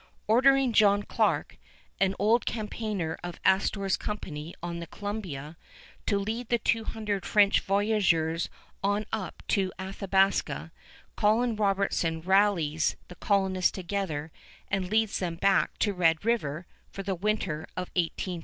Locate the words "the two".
6.49-6.85